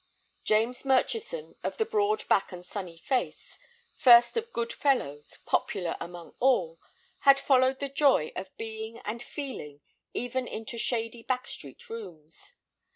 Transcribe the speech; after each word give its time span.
James 0.43 0.83
Murchison 0.83 1.55
of 1.61 1.77
the 1.77 1.85
broad 1.85 2.27
back 2.27 2.51
and 2.51 2.65
sunny 2.65 2.97
face, 2.97 3.59
first 3.95 4.35
of 4.35 4.51
good 4.51 4.73
fellows, 4.73 5.37
popular 5.45 5.95
among 5.99 6.33
all, 6.39 6.79
had 7.19 7.37
followed 7.37 7.79
the 7.79 7.87
joy 7.87 8.31
of 8.35 8.49
being 8.57 8.97
and 9.05 9.21
feeling 9.21 9.79
even 10.15 10.47
into 10.47 10.79
shady 10.79 11.21
back 11.21 11.47
street 11.47 11.87
rooms. 11.87 12.53